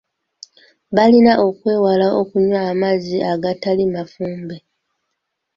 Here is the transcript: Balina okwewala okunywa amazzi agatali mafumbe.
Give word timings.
Balina 0.95 1.33
okwewala 1.47 2.07
okunywa 2.21 2.59
amazzi 2.71 3.17
agatali 3.33 3.85
mafumbe. 3.93 4.57